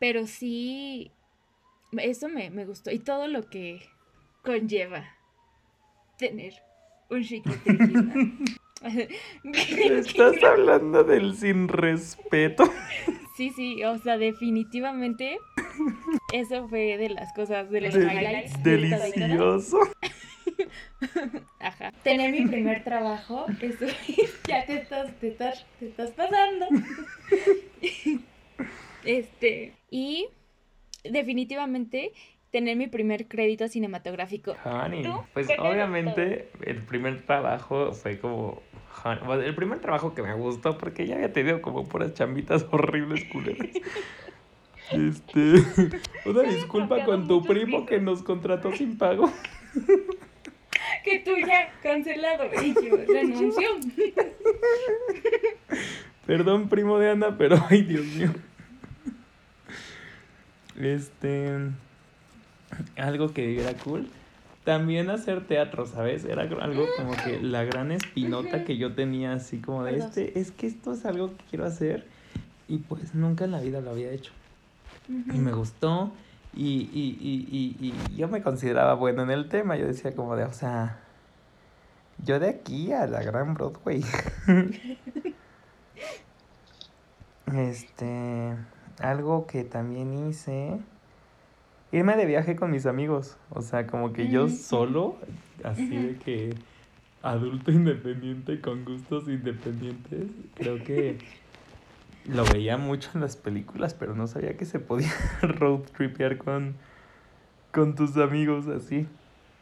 [0.00, 1.12] Pero sí,
[1.96, 3.80] eso me, me gustó y todo lo que
[4.42, 5.16] conlleva
[6.18, 6.54] tener
[7.08, 8.44] un chiquitín.
[9.54, 12.64] ¿Estás hablando del sin respeto?
[13.34, 15.38] Sí, sí, o sea, definitivamente
[16.32, 18.62] eso fue de las cosas, de los highlights.
[18.62, 19.78] Delicioso.
[21.60, 21.92] Ajá.
[22.02, 23.86] Tener mi primer trabajo, eso
[24.46, 26.66] ya te estás, te estás, te estás pasando.
[29.04, 30.28] Este, y
[31.02, 32.12] definitivamente
[32.52, 34.54] tener mi primer crédito cinematográfico.
[34.64, 38.62] Honey, pues obviamente el primer trabajo fue como
[39.44, 43.70] el primer trabajo que me gustó, porque ya había tenido como puras chambitas horribles culeras.
[44.90, 45.54] Este,
[46.28, 49.32] una disculpa con tu primo que nos contrató sin pago.
[51.04, 53.68] Que tú ya cancelado y yo renunció.
[56.26, 58.30] Perdón, primo de Ana, pero ay, Dios mío.
[60.78, 61.72] Este.
[62.96, 64.08] Algo que era cool.
[64.64, 66.24] También hacer teatro, ¿sabes?
[66.24, 70.52] Era algo como que la gran espinota que yo tenía, así como de este, es
[70.52, 72.06] que esto es algo que quiero hacer
[72.68, 74.32] y pues nunca en la vida lo había hecho.
[75.08, 76.12] Y me gustó
[76.54, 80.36] y, y, y, y, y yo me consideraba bueno en el tema, yo decía como
[80.36, 81.00] de, o sea,
[82.24, 84.04] yo de aquí a la gran Broadway.
[87.52, 88.54] este,
[89.00, 90.78] algo que también hice
[91.92, 93.36] irme de viaje con mis amigos.
[93.50, 95.18] O sea, como que yo solo,
[95.62, 96.54] así de que
[97.22, 101.18] adulto independiente con gustos independientes, creo que
[102.26, 106.74] lo veía mucho en las películas, pero no sabía que se podía road tripear con,
[107.72, 109.06] con tus amigos así.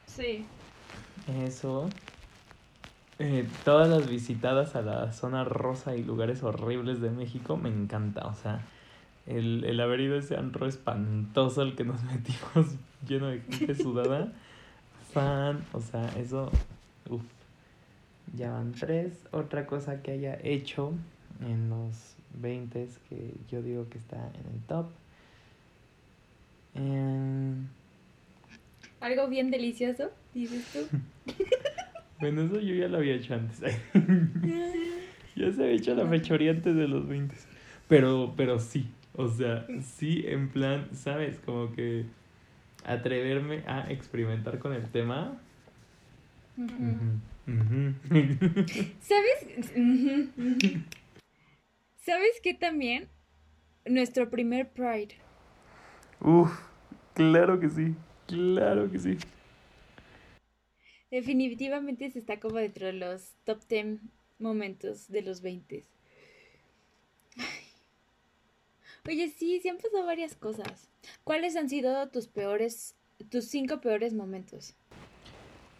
[0.06, 0.46] Sí.
[1.44, 1.88] Eso.
[3.18, 8.26] Eh, todas las visitadas a la zona rosa y lugares horribles de México me encanta.
[8.26, 8.62] O sea,
[9.26, 12.74] el, el haber ido a ese antro espantoso al que nos metimos
[13.06, 14.32] lleno de gente sudada.
[15.12, 16.50] Fan, o sea, eso,
[17.08, 17.22] uff.
[18.36, 19.12] Ya van tres.
[19.32, 20.92] Otra cosa que haya hecho
[21.40, 24.86] en los 20 que yo digo que está en el top.
[26.74, 27.66] Em,
[29.00, 30.98] Algo bien delicioso, dices tú.
[32.20, 33.60] bueno, eso yo ya lo había hecho antes.
[35.36, 37.34] ya se había hecho la fechoría antes de los 20.
[37.88, 41.38] Pero, pero sí, o sea, sí, en plan, ¿sabes?
[41.40, 42.04] Como que
[42.84, 45.40] atreverme a experimentar con el tema.
[49.00, 49.72] ¿Sabes?
[51.96, 53.08] ¿Sabes qué también?
[53.86, 55.14] Nuestro primer Pride.
[56.20, 56.52] Uf,
[57.14, 57.94] claro que sí,
[58.26, 59.18] claro que sí.
[61.10, 64.00] Definitivamente se está como dentro de los top 10
[64.38, 65.84] momentos de los 20.
[69.10, 70.88] Oye, sí, se han pasado varias cosas.
[71.24, 72.94] ¿Cuáles han sido tus peores,
[73.28, 74.74] tus cinco peores momentos?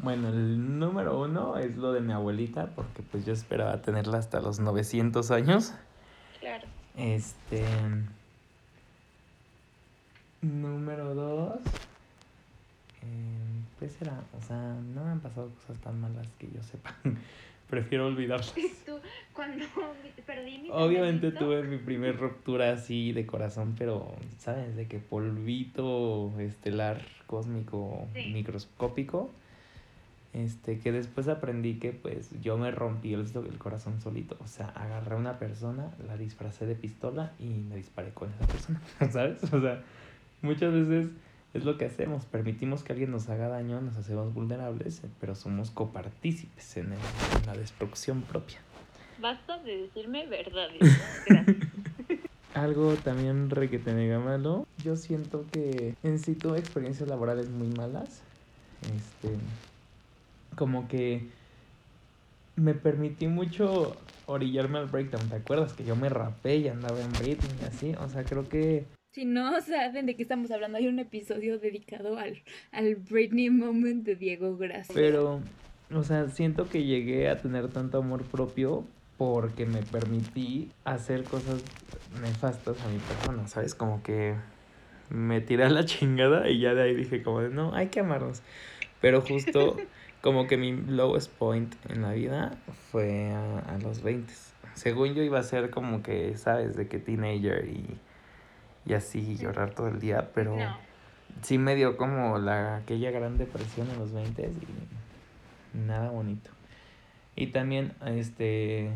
[0.00, 4.40] Bueno, el número uno es lo de mi abuelita, porque pues yo esperaba tenerla hasta
[4.40, 5.72] los 900 años.
[6.40, 6.66] Claro.
[6.96, 7.64] Este.
[10.42, 11.60] Número dos.
[13.02, 14.24] eh, ¿Qué será?
[14.36, 16.96] O sea, no me han pasado cosas tan malas que yo sepa.
[17.70, 18.52] Prefiero olvidarlas.
[18.86, 18.98] Tú,
[19.32, 19.64] cuando
[20.26, 24.76] perdí mi Obviamente tuve mi primer ruptura así de corazón, pero, ¿sabes?
[24.76, 28.30] De que polvito estelar, cósmico, Sí.
[28.32, 29.30] microscópico.
[30.32, 34.36] Este, que después aprendí que pues yo me rompí el, el corazón solito.
[34.40, 38.46] O sea, agarré a una persona, la disfracé de pistola y me disparé con esa
[38.46, 38.80] persona.
[39.10, 39.42] ¿Sabes?
[39.52, 39.82] O sea,
[40.42, 41.08] muchas veces
[41.54, 42.24] es lo que hacemos.
[42.26, 47.46] Permitimos que alguien nos haga daño, nos hacemos vulnerables, pero somos copartícipes en, el- en
[47.46, 48.58] la destrucción propia.
[49.18, 50.78] Basta de decirme verdades.
[51.26, 51.56] Gracias.
[52.54, 54.66] Algo también requete mega malo.
[54.82, 58.22] Yo siento que en sí tuve experiencias laborales muy malas.
[58.82, 59.36] Este.
[60.56, 61.28] Como que
[62.56, 65.28] me permití mucho orillarme al breakdown.
[65.28, 67.94] ¿Te acuerdas que yo me rapé y andaba en Britney y así?
[68.00, 72.18] O sea, creo que Si no saben de qué estamos hablando, hay un episodio dedicado
[72.18, 72.42] al,
[72.72, 74.94] al Britney Moment de Diego Gracia.
[74.94, 75.40] Pero,
[75.92, 78.84] o sea, siento que llegué a tener tanto amor propio
[79.18, 81.62] porque me permití hacer cosas
[82.22, 83.74] nefastas a mi persona, ¿sabes?
[83.74, 84.34] Como que
[85.10, 88.00] me tiré a la chingada y ya de ahí dije como de, no, hay que
[88.00, 88.42] amarnos.
[89.00, 89.76] Pero justo
[90.20, 92.56] como que mi lowest point en la vida
[92.92, 94.32] fue a, a los 20.
[94.74, 96.76] Según yo iba a ser como que, ¿sabes?
[96.76, 97.98] De que teenager y,
[98.90, 100.76] y así llorar todo el día, pero No.
[101.42, 106.50] sí me dio como la aquella gran depresión en los 20 y nada bonito.
[107.36, 108.90] Y también este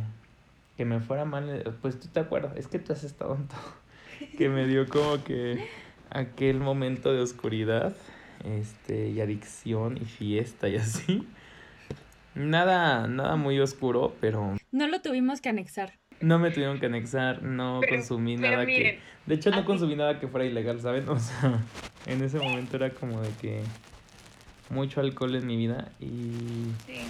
[0.77, 3.47] que me fuera mal, eh, pues tú te acuerdas, es que tú has estado en
[3.49, 3.85] todo.
[4.39, 5.65] Que me dio como que
[6.11, 7.95] aquel momento de oscuridad,
[8.45, 11.27] este y adicción y fiesta y así.
[12.35, 15.99] Nada nada muy oscuro, pero No lo tuvimos que anexar.
[16.27, 19.01] No me tuvieron que anexar, no Pero- consumí pero nada miren, que...
[19.27, 21.09] De hecho, no consumí nada que fuera ilegal, ¿saben?
[21.09, 21.63] O sea,
[22.07, 23.63] en ese momento era como de que
[24.71, 26.07] mucho alcohol en mi vida y
[26.87, 27.01] Sí.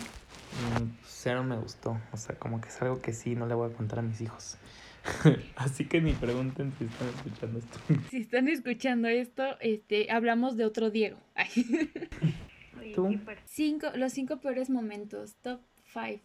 [0.80, 2.00] mm, cero me gustó.
[2.12, 4.20] O sea, como que es algo que sí no le voy a contar a mis
[4.20, 4.56] hijos.
[5.56, 7.78] Así que ni pregunten si están escuchando esto.
[8.10, 11.18] Si están escuchando esto, este, hablamos de otro Diego.
[11.34, 11.48] Ay.
[12.94, 13.18] ¿Tú?
[13.46, 16.22] Cinco, los cinco peores momentos, top five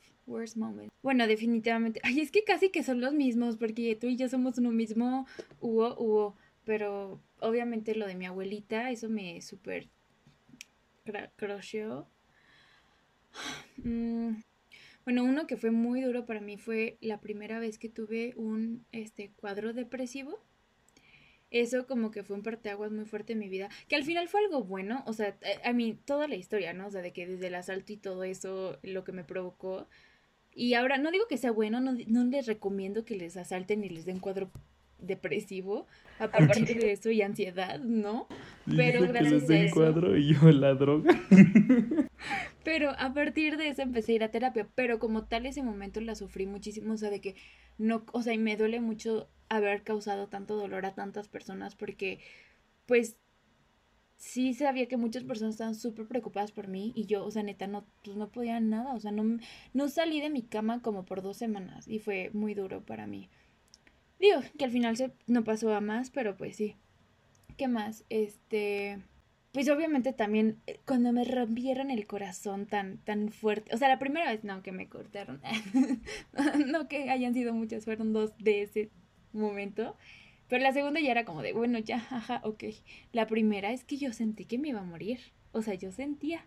[1.01, 1.99] Bueno, definitivamente.
[2.03, 5.27] Ay, es que casi que son los mismos, porque tú y yo somos uno mismo,
[5.61, 6.35] hubo, hubo.
[6.65, 9.89] Pero obviamente lo de mi abuelita, eso me súper
[11.37, 12.07] crusheó.
[13.77, 14.41] Mm,
[15.05, 18.85] Bueno, uno que fue muy duro para mí fue la primera vez que tuve un
[18.93, 20.39] este cuadro depresivo.
[21.51, 24.41] eso como que fue un parteaguas muy fuerte en mi vida, que al final fue
[24.41, 26.87] algo bueno, o sea, eh, a mí toda la historia, ¿no?
[26.87, 29.87] O sea, de que desde el asalto y todo eso, lo que me provocó.
[30.59, 33.89] Y ahora, no digo que sea bueno, no, no les recomiendo que les asalten y
[33.89, 34.51] les den cuadro
[34.97, 35.87] depresivo
[36.19, 38.27] a partir de eso y ansiedad, ¿no?
[38.75, 39.73] Pero gracias a eso.
[39.73, 41.17] cuadro y yo la droga.
[42.65, 46.01] Pero a partir de eso empecé a ir a terapia, pero como tal ese momento
[46.01, 47.35] la sufrí muchísimo, o sea, de que
[47.77, 52.19] no, o sea, y me duele mucho haber causado tanto dolor a tantas personas porque
[52.85, 53.15] pues
[54.19, 57.67] sí sabía que muchas personas estaban súper preocupadas por mí y yo, o sea, neta,
[57.67, 59.39] no, pues no podía nada, o sea, no,
[59.73, 63.29] no salí de mi cama como por dos semanas y fue muy duro para mí.
[64.19, 66.75] Digo, que al final se, no pasó a más, pero pues sí.
[67.57, 68.05] ¿Qué más?
[68.09, 68.99] Este...
[69.51, 73.97] Pues obviamente también eh, cuando me rompieron el corazón tan, tan fuerte, o sea, la
[73.97, 75.41] primera vez no que me cortaron,
[76.67, 78.91] no que hayan sido muchas, fueron dos de ese
[79.33, 79.95] momento,
[80.49, 82.65] pero la segunda ya era como de, bueno, ya, ajá, ok.
[83.13, 85.19] La primera es que yo sentí que me iba a morir,
[85.51, 86.45] o sea, yo sentía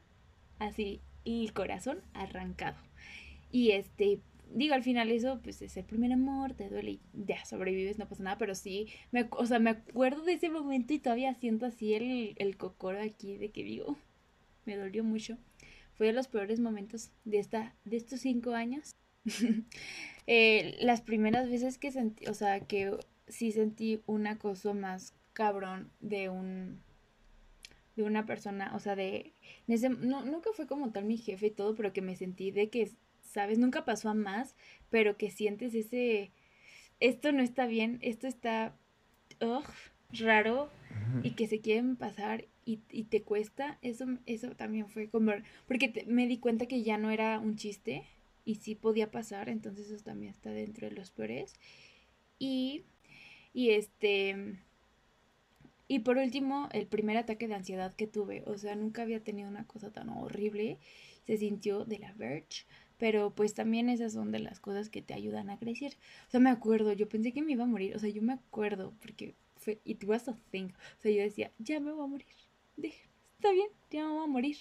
[0.58, 2.76] así el corazón arrancado.
[3.50, 4.20] Y este,
[4.54, 8.24] digo, al final eso, pues es el primer amor, te duele ya sobrevives, no pasa
[8.24, 11.94] nada, pero sí, me, o sea, me acuerdo de ese momento y todavía siento así
[11.94, 13.96] el, el cocoro aquí de que digo,
[14.64, 15.38] me dolió mucho.
[15.94, 18.90] Fue de los peores momentos de, esta, de estos cinco años.
[20.26, 22.96] eh, las primeras veces que sentí, o sea, que
[23.32, 26.80] sí sentí un acoso más cabrón de un
[27.96, 29.34] de una persona, o sea, de
[29.68, 32.70] ese, no, nunca fue como tal mi jefe y todo, pero que me sentí de
[32.70, 32.90] que
[33.22, 33.58] ¿sabes?
[33.58, 34.54] Nunca pasó a más,
[34.90, 36.30] pero que sientes ese,
[37.00, 38.76] esto no está bien, esto está
[40.12, 40.70] raro
[41.22, 45.32] y que se quieren pasar y, y, te cuesta, eso, eso también fue como,
[45.66, 48.04] porque me di cuenta que ya no era un chiste
[48.44, 51.54] y sí podía pasar, entonces eso también está dentro de los peores.
[52.38, 52.84] Y,
[53.52, 54.58] y este...
[55.88, 58.44] Y por último, el primer ataque de ansiedad que tuve.
[58.46, 60.78] O sea, nunca había tenido una cosa tan horrible.
[61.26, 62.64] Se sintió de la Verge
[63.02, 65.94] pero pues también esas son de las cosas que te ayudan a crecer.
[66.28, 68.32] O sea, me acuerdo, yo pensé que me iba a morir, o sea, yo me
[68.32, 72.06] acuerdo, porque fue, it was a thing, o sea, yo decía, ya me voy a
[72.06, 72.26] morir,
[72.76, 74.56] está bien, ya me voy a morir.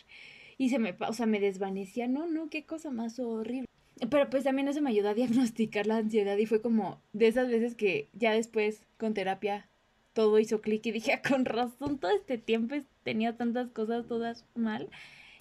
[0.58, 3.68] Y se me, o sea, me desvanecía, no, no, qué cosa más horrible.
[4.10, 7.50] Pero pues también eso me ayudó a diagnosticar la ansiedad y fue como de esas
[7.50, 9.68] veces que ya después con terapia
[10.14, 14.46] todo hizo clic y dije, ah, con razón, todo este tiempo tenía tantas cosas todas
[14.56, 14.90] mal.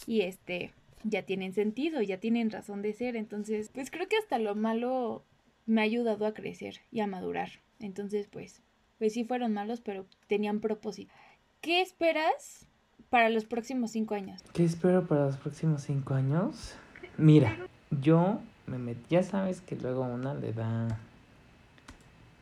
[0.07, 0.73] Y este,
[1.05, 3.17] ya tienen sentido, ya tienen razón de ser.
[3.17, 5.25] Entonces, pues creo que hasta lo malo
[5.67, 7.51] me ha ayudado a crecer y a madurar.
[7.81, 8.63] Entonces, pues,
[8.99, 11.13] pues sí fueron malos, pero tenían propósito.
[11.61, 12.67] ¿Qué esperas
[13.09, 14.43] para los próximos cinco años?
[14.53, 16.75] ¿Qué espero para los próximos cinco años?
[17.19, 17.57] Mira,
[17.91, 20.87] yo me metí, ya sabes que luego una le da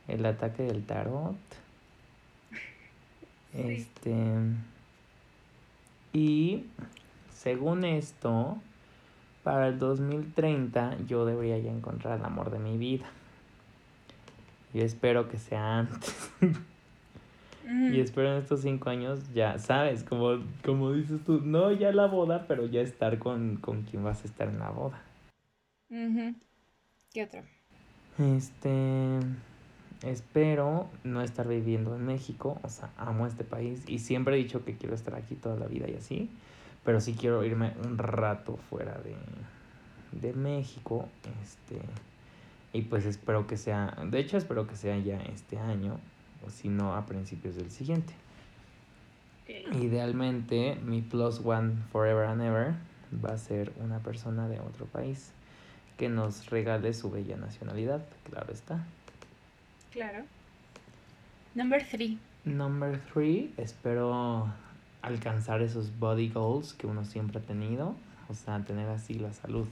[0.07, 1.35] el ataque del tarot.
[3.53, 4.15] Este.
[6.13, 6.65] Y
[7.33, 8.57] según esto,
[9.43, 13.07] para el 2030 yo debería ya encontrar el amor de mi vida.
[14.71, 16.31] Y espero que sea antes.
[17.65, 22.05] y espero en estos cinco años ya, sabes, como, como dices tú, no ya la
[22.05, 25.01] boda, pero ya estar con, con quien vas a estar en la boda.
[25.89, 27.41] ¿Qué otro?
[28.17, 29.19] Este,
[30.03, 34.63] espero no estar viviendo en México, o sea, amo este país y siempre he dicho
[34.63, 36.29] que quiero estar aquí toda la vida y así
[36.83, 39.15] pero sí quiero irme un rato fuera de,
[40.19, 41.07] de México,
[41.43, 41.79] este,
[42.73, 45.99] y pues espero que sea, de hecho espero que sea ya este año,
[46.45, 48.13] o si no a principios del siguiente.
[49.73, 52.75] Idealmente mi plus one forever and ever
[53.23, 55.31] va a ser una persona de otro país
[55.99, 58.85] que nos regale su bella nacionalidad, claro está.
[59.91, 60.23] Claro.
[61.53, 62.17] Number three.
[62.45, 64.47] Number three, espero
[65.01, 67.95] alcanzar esos body goals que uno siempre ha tenido,
[68.29, 69.67] o sea, tener así la salud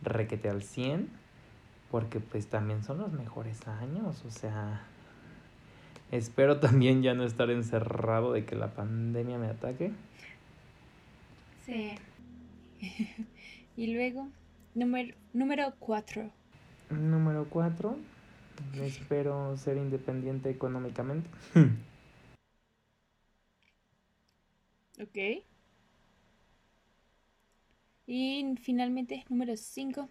[0.00, 1.10] requete al 100,
[1.90, 4.80] porque pues también son los mejores años, o sea,
[6.10, 9.92] espero también ya no estar encerrado de que la pandemia me ataque.
[11.66, 11.96] Sí.
[13.76, 14.28] y luego,
[14.74, 16.30] número, número 4.
[16.90, 17.96] Número 4,
[18.82, 21.28] espero ser independiente económicamente.
[25.00, 25.42] Ok.
[28.06, 30.08] Y finalmente, número 5.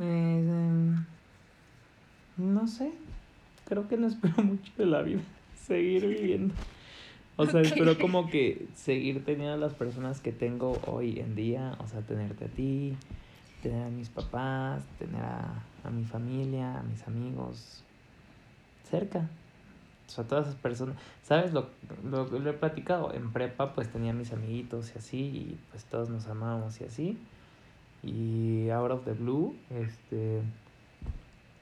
[0.00, 0.94] Eh,
[2.36, 2.92] no sé.
[3.66, 5.20] Creo que no espero mucho de la vida.
[5.66, 6.54] Seguir viviendo.
[7.36, 11.76] O sea, espero como que seguir teniendo a las personas que tengo hoy en día.
[11.80, 12.96] O sea, tenerte a ti,
[13.62, 17.82] tener a mis papás, tener a, a mi familia, a mis amigos
[18.84, 19.28] cerca.
[20.06, 21.52] O sea, todas esas personas, ¿sabes?
[21.52, 21.68] Lo,
[22.02, 23.12] lo, lo he platicado.
[23.12, 27.18] En prepa, pues tenía mis amiguitos y así, y pues todos nos amábamos y así.
[28.02, 30.40] Y out of the blue, este.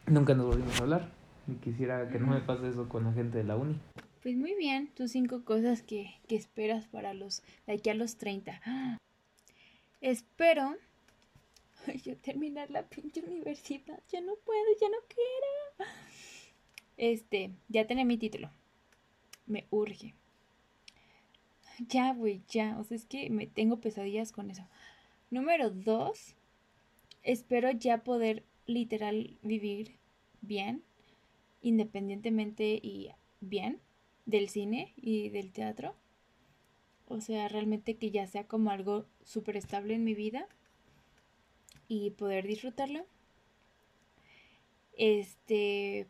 [0.06, 1.08] Nunca nos volvimos a hablar.
[1.48, 3.78] Y quisiera que no me pase eso con la gente de la uni.
[4.22, 8.16] Pues muy bien, tus cinco cosas que, que esperas para los de aquí a los
[8.16, 8.60] 30.
[8.64, 8.98] ¡Ah!
[10.00, 10.76] Espero
[12.04, 14.00] yo terminar la pinche universidad.
[14.08, 15.90] Ya no puedo, ya no quiero.
[16.96, 18.50] Este, ya tenía mi título.
[19.46, 20.14] Me urge.
[21.88, 22.78] Ya, güey, ya.
[22.78, 24.66] O sea, es que me tengo pesadillas con eso.
[25.30, 26.36] Número dos,
[27.22, 29.98] espero ya poder literal vivir
[30.40, 30.82] bien,
[31.60, 33.10] independientemente y
[33.40, 33.80] bien
[34.24, 35.94] del cine y del teatro.
[37.08, 40.48] O sea, realmente que ya sea como algo súper estable en mi vida
[41.88, 43.04] y poder disfrutarlo.
[44.96, 46.06] Este,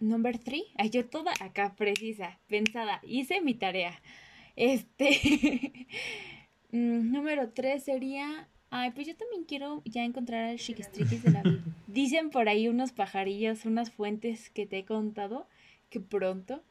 [0.00, 4.00] number three, ay, yo toda acá precisa, pensada, hice mi tarea.
[4.56, 5.08] Este,
[6.72, 11.42] mm, número tres sería, ay, pues yo también quiero ya encontrar al chiquistriquis de la
[11.42, 11.62] vida.
[11.86, 15.46] Dicen por ahí unos pajarillos, unas fuentes que te he contado,
[15.88, 16.62] que pronto,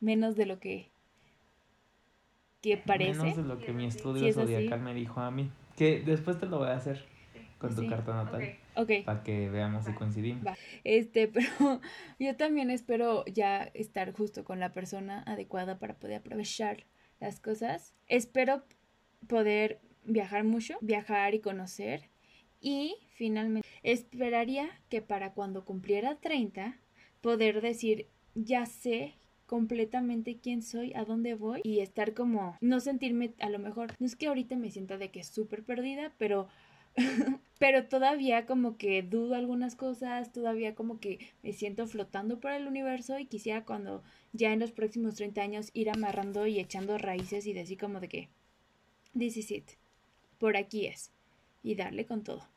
[0.00, 0.88] menos de lo que
[2.62, 3.20] que parece.
[3.20, 5.50] Menos de lo que mi estudio Sí, zodiacal me dijo a mí.
[5.76, 7.06] Que después te lo voy a hacer
[7.60, 7.88] con tu Sí.
[7.88, 8.56] carta natal.
[8.74, 8.90] Ok.
[9.04, 10.44] Para que veamos si coincidimos.
[10.44, 10.56] Va.
[10.82, 11.80] Este, pero
[12.18, 16.86] yo también espero ya estar justo con la persona adecuada para poder aprovechar
[17.20, 17.94] las cosas.
[18.08, 18.64] Espero
[19.28, 22.08] poder viajar mucho, viajar y conocer.
[22.60, 26.78] Y finalmente, esperaría que para cuando cumpliera 30,
[27.20, 29.14] poder decir, ya sé
[29.46, 34.06] completamente quién soy, a dónde voy y estar como, no sentirme, a lo mejor, no
[34.06, 36.48] es que ahorita me sienta de que súper perdida, pero
[37.60, 42.66] pero todavía como que dudo algunas cosas, todavía como que me siento flotando por el
[42.66, 44.02] universo y quisiera cuando
[44.32, 48.08] ya en los próximos 30 años ir amarrando y echando raíces y decir como de
[48.08, 48.28] que
[49.12, 49.72] this is it,
[50.38, 51.12] por aquí es
[51.62, 52.48] y darle con todo.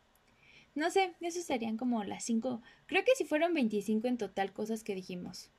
[0.74, 4.86] No sé, esos serían como las 5, creo que si fueron 25 en total cosas
[4.86, 5.51] que dijimos.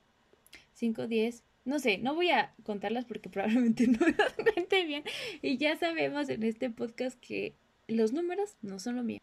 [0.72, 5.04] 5, 10, no sé, no voy a contarlas porque probablemente no las cuente bien
[5.42, 7.54] y ya sabemos en este podcast que
[7.88, 9.20] los números no son lo mío.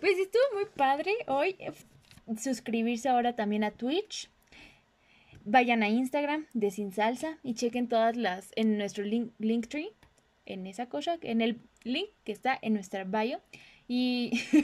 [0.00, 1.56] Pues estuvo muy padre hoy.
[1.58, 1.72] eh,
[2.38, 4.30] Suscribirse ahora también a Twitch.
[5.44, 9.92] Vayan a Instagram de Sin Salsa y chequen todas las en nuestro link, Linktree.
[10.46, 13.40] En esa cosa, en el link que está en nuestra bio.
[13.88, 14.30] Y.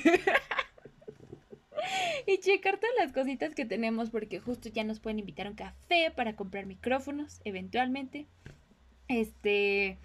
[2.27, 5.57] y checar todas las cositas que tenemos porque justo ya nos pueden invitar a un
[5.57, 8.27] café para comprar micrófonos eventualmente.
[9.09, 9.99] Este.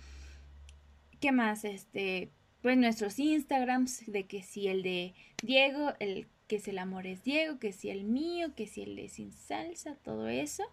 [1.19, 1.65] ¿Qué más?
[1.65, 2.29] Este,
[2.63, 7.23] pues nuestros Instagrams, de que si el de Diego, el que si el amor es
[7.23, 10.63] Diego, que si el mío, que si el de sin salsa, todo eso.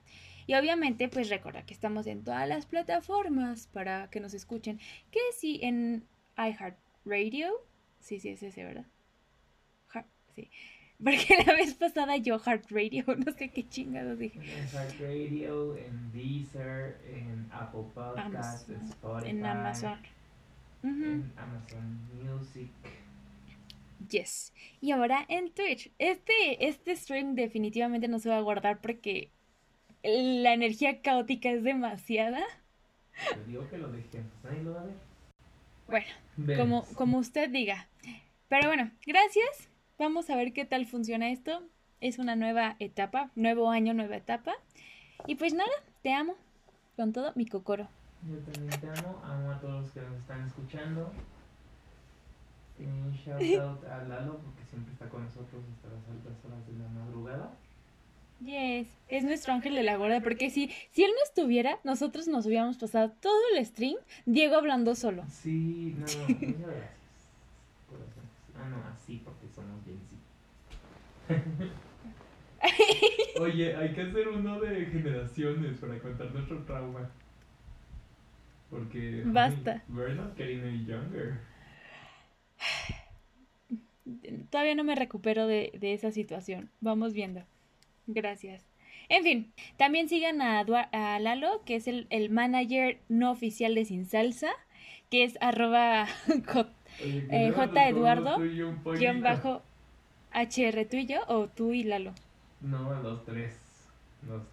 [0.46, 4.80] Y obviamente, pues recuerda que estamos en todas las plataformas para que nos escuchen.
[5.10, 6.04] Que si en
[6.36, 7.50] iHeartRadio,
[8.00, 8.86] sí, sí, es ese, ¿verdad?
[9.92, 10.48] Heart- sí.
[11.02, 14.38] Porque la vez pasada yo Heart Radio, no sé qué chingados dije.
[14.38, 19.98] En Radio, en Deezer, en Apple Podcast, en Spotify, en Amazon.
[20.82, 22.70] En Amazon Music.
[24.08, 24.52] Yes.
[24.80, 25.92] Y ahora en Twitch.
[25.98, 29.30] Este, este stream definitivamente no se va a guardar porque
[30.02, 32.42] la energía caótica es demasiada.
[33.28, 34.94] Te digo que lo dejé, nadie lo va a ver.
[35.86, 37.88] Bueno, como, como usted diga.
[38.48, 39.68] Pero bueno, gracias.
[39.98, 41.62] Vamos a ver qué tal funciona esto.
[42.00, 44.54] Es una nueva etapa, nuevo año, nueva etapa.
[45.26, 45.70] Y pues nada,
[46.02, 46.36] te amo
[46.96, 47.88] con todo mi cocoro.
[48.28, 51.12] Yo también te amo, amo a todos los que nos están escuchando.
[52.78, 56.66] Y un shout out a Lalo porque siempre está con nosotros hasta las altas horas
[56.66, 57.52] de la madrugada.
[58.40, 62.46] Yes, es nuestro ángel de la guarda, porque si, si él no estuviera, nosotros nos
[62.46, 65.24] hubiéramos pasado todo el stream Diego hablando solo.
[65.28, 66.90] Sí, no, muchas gracias.
[68.56, 70.16] Ah, no, así porque somos bien sí.
[73.40, 77.10] Oye, hay que hacer uno de generaciones para contar nuestro trauma.
[78.70, 79.22] Porque.
[79.26, 79.82] Basta.
[79.88, 81.40] We're not getting any younger.
[84.50, 86.70] Todavía no me recupero de, de esa situación.
[86.80, 87.42] Vamos viendo.
[88.06, 88.62] Gracias.
[89.08, 93.84] En fin, también sigan a, a Lalo, que es el, el manager no oficial de
[93.84, 94.50] Sin Salsa,
[95.10, 96.06] que es arroba
[96.46, 96.68] J,
[97.00, 97.88] Eh, J.
[97.88, 99.62] Eduardo, guion bajo
[100.32, 102.12] HR, tú y yo, o tú y Lalo.
[102.60, 103.58] No, los tres.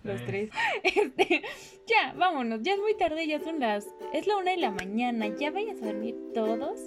[0.04, 0.50] Los tres.
[0.84, 1.42] Este,
[1.86, 2.62] ya, vámonos.
[2.64, 3.88] Ya es muy tarde, ya son las.
[4.14, 5.28] Es la una de la mañana.
[5.28, 6.80] Ya vayan a dormir todos.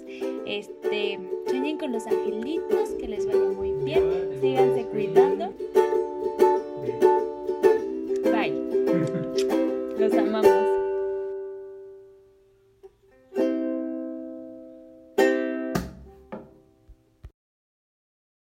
[0.45, 4.03] Este, sueñen con los angelitos, que les vaya muy bien.
[4.41, 5.53] Síganse cuidando.
[8.23, 8.51] Bye.
[9.97, 10.80] Los amamos.